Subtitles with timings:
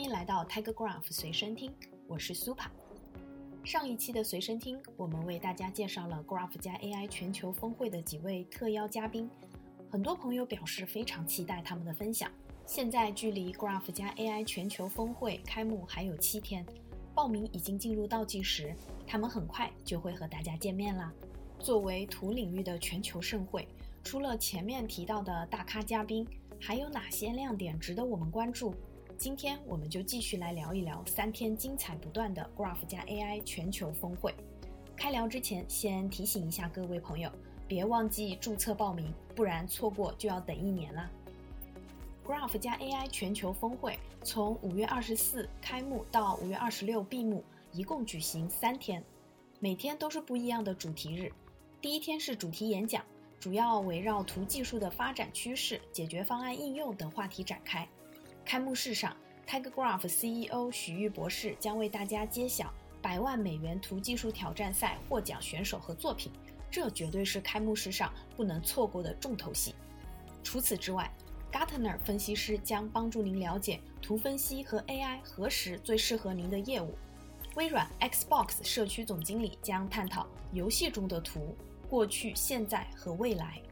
[0.00, 1.70] 欢迎来到 Tiger Graph 随身听，
[2.08, 2.70] 我是 Super。
[3.64, 9.28] 上一期的随身听，我们为大家介绍了 Graph 加 AI 全球峰会的几位特邀嘉宾，
[9.90, 12.30] 很多朋友表示非常期待他们的分享。
[12.64, 16.64] 现在距离 Graph 加 AI 全球峰会开幕还有七天，
[17.14, 18.74] 报名已经进入倒计时，
[19.06, 21.12] 他们很快就会和大家见面啦。
[21.58, 23.68] 作为图领域的全球盛会，
[24.02, 26.26] 除了前面提到的大咖嘉宾，
[26.58, 28.74] 还有哪些亮点值得我们关注？
[29.20, 34.34] 今天我们就继续来聊一聊三天精彩不断的 Graph 加 AI 全球峰会。
[34.96, 37.30] 开聊之前，先提醒一下各位朋友，
[37.68, 41.10] 别忘记注册报名，不然错过就要等一年了。
[42.24, 49.04] Graph 加 AI 全球峰会从五月二十四开幕到五月二十六闭幕，一共举行三天，
[49.58, 51.30] 每天都是不一样的主题日。
[51.82, 53.04] 第一天是主题演讲，
[53.38, 57.86] 主要围绕图技术的发展趋势、解决方案应用等话题展开。
[58.50, 66.32] 开幕式上，TigerGraph CEO 许玉博士将为大家揭晓百万美元图技术挑战赛获奖选手和作品，
[66.68, 69.72] 这绝对是开幕式上不能错过的重头戏。
[70.42, 71.08] 除此之外
[71.52, 76.98] ，Gartner 分析师将帮助您了解图分析和 AI 何时最适合您的业务。
[77.54, 81.54] 微软 Xbox 社区总经理将探讨游戏中的图、
[81.88, 83.62] 过去、现在和未来。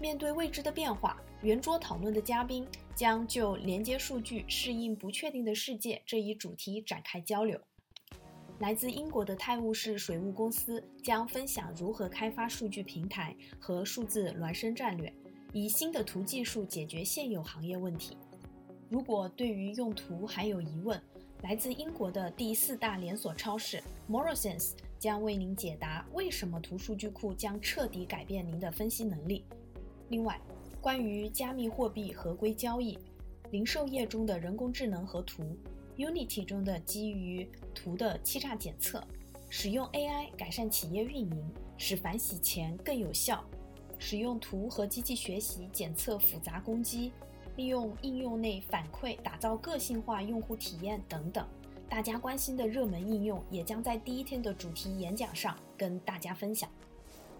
[0.00, 2.66] 面对未知的变化，圆桌讨论的嘉宾
[2.96, 7.56] 将就连接数据适应不确定的世界这一主题展开交流。
[8.58, 15.14] 来自英国的泰晤士水务公司将分享如何开发数据平台和数字孪生战略，
[15.52, 18.16] 以新的图技术解决现有行业问题。
[18.88, 21.00] 如果对于用图还有疑问，
[21.42, 23.80] 来自英国的第四大连锁超市
[24.10, 29.44] Morrisons 将为您解答为什么图数据库将彻底改变您的分析能力。
[30.08, 30.40] 另外，
[30.86, 32.96] 关于加密货币合规交易、
[33.50, 35.42] 零售业中的人工智能和图、
[35.96, 39.04] Unity 中的基于图的欺诈检测、
[39.48, 43.44] 使用 AI 改善企业运营，使反洗钱更有效、
[43.98, 47.10] 使用图和机器学习检测复杂攻击、
[47.56, 51.44] 利用应用内反馈打造个性化用户体验等等，
[51.88, 56.70] 大家关心的热门应用也将在第一天的主题演讲上跟大家分享。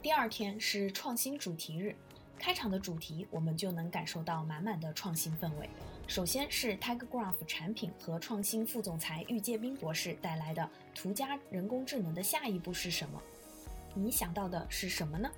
[0.02, 1.94] 第二天是创新主题日。
[2.38, 5.68] 开场的主题，我们就能感受到满满的创新氛围。
[6.06, 13.20] 首先是 TigerGraph 产品和创新副总裁郁介斌博士带来的“图加人工智能的下一步是什么？”
[13.94, 15.28] 你想到的是什么呢？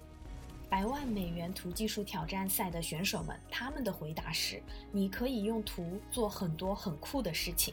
[0.68, 7.72] 百万美元图技术挑战赛的选手们，他们的回答是：“你可以用图做很多很酷的事情。”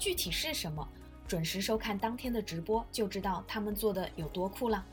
[0.00, 0.86] 具体是什么？
[1.28, 4.84] 准时收看当天的直播就知道他们做的有多酷了。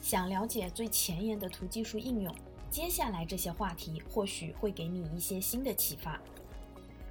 [0.00, 2.32] 想了解最前沿的图技术应用？
[2.70, 6.20] 接下来这些话题或许会给你一些新的启发，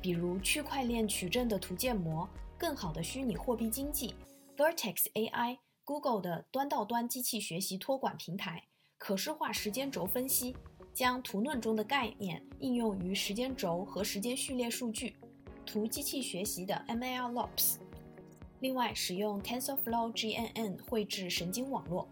[0.01, 4.13] 比如区块链取证的图建模、更好的虚拟货币经济、
[4.55, 8.63] Vertex AI、Google 的端到端机器学习托管平台、
[8.97, 10.55] 可视化时间轴分析，
[10.93, 15.15] 将图论中的概念应用于时间轴和时间序列数据、
[15.65, 17.77] 图机器学习的 MLOps。
[18.59, 22.07] 另外，使用 TensorFlow GNN 绘制神经网络，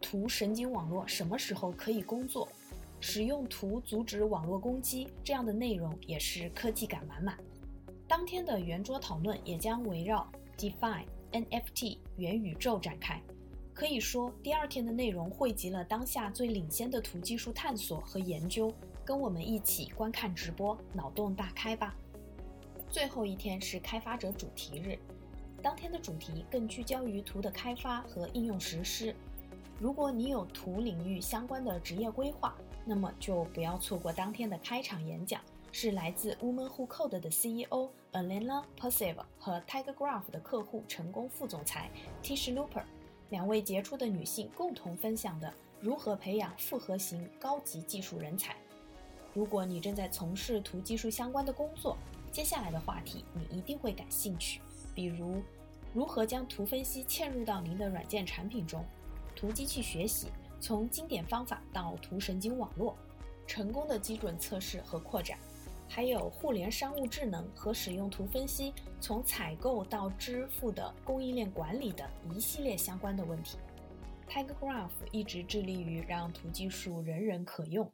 [0.00, 2.48] 图神经网络什么时候可以工作？
[3.00, 7.38] 使用图阻止网络攻击，这样的内容也是科技感满满。
[8.06, 13.20] 当天的圆桌讨论也将围绕 Define NFT 元宇宙展开。
[13.74, 18.72] 可以说，第二天的内容汇集了当下最领先的图技术探索和研究。
[19.04, 21.94] 跟我们一起观看直播，脑洞大开吧！
[22.90, 24.98] 最后一天是开发者主题日，
[25.62, 29.14] 当天的主题更聚焦于图的开发和应用实施。
[29.78, 32.54] 如果你有图领域相关的职业规划，
[32.88, 41.90] 那么就不要错过当天的开场演讲，是来自 Woman Who Code 的 CEO Elena p e r s i v 和 TigerGraph 的客户成功副总裁
[42.22, 42.82] Tish Looper，
[43.28, 48.56] 两位杰出的女性共同分享的如何培养复合型高级技术人才。
[49.34, 51.94] 如果你正在从事图技术相关的工作，
[52.32, 54.62] 接下来的话题你一定会感兴趣，
[54.94, 55.42] 比如
[55.92, 58.82] 如何将图分析嵌入到您的软件产品中，
[59.36, 60.28] 图机器学习。
[60.60, 62.96] 从经典方法到图神经网络，
[63.46, 65.38] 成功的基准测试和扩展，
[65.88, 73.56] 还有互联商务智能和使用图分析从采购到支付的供应链管理的一系列相关的问题。
[74.28, 77.90] TigerGraph 一直致力于让图技术人人可用。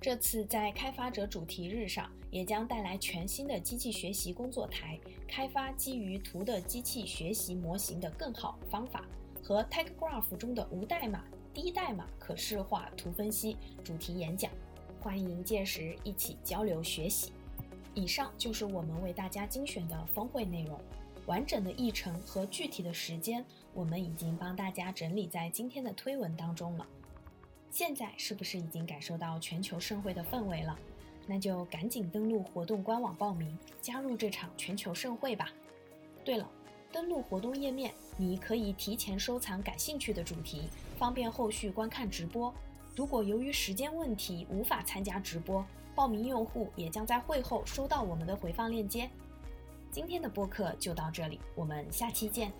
[0.00, 9.04] 这次在开发者主题日上，也将带来全新的机器学习工作台，开发基于图的机器学习模型的更好方法，
[9.42, 11.24] 和 TigerGraph 中的无代码。
[11.54, 14.50] 低代码可视化图分析主题演讲，
[15.00, 17.32] 欢迎届时一起交流学习。
[17.94, 20.78] 以上就是我们为大家精选的峰会内容，
[21.26, 26.86] 完整的议程和具体的时间，我们已经帮大家整理在今天的推文当中了。
[27.70, 30.78] 现在是不是已经感受到全球盛会的氛围了？
[31.26, 35.50] 那就赶紧登录活动官网报名，加入这场全球盛会吧。
[36.24, 36.48] 对了，
[36.90, 40.68] 登录活动页面，你可以提前收藏感兴趣的主题，
[40.98, 42.52] 方便后续观看直播。
[42.96, 45.64] 如果由于时间问题无法参加直播，
[45.94, 49.08] 报名用户也将在会后收到我们的回放链接。
[49.90, 52.52] 今天的播客就到这里，我们下期见。